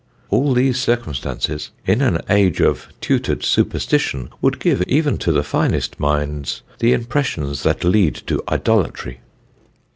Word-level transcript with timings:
All 0.31 0.55
these 0.55 0.79
circumstances, 0.79 1.69
in 1.85 2.01
an 2.01 2.21
age 2.27 2.59
of 2.59 2.87
tutored 3.01 3.43
superstition, 3.43 4.31
would 4.41 4.59
give, 4.59 4.81
even 4.87 5.19
to 5.19 5.31
the 5.31 5.43
finest 5.43 5.99
minds, 5.99 6.63
the 6.79 6.91
impressions 6.91 7.61
that 7.61 7.83
lead 7.83 8.15
to 8.25 8.41
idolatry." 8.49 9.19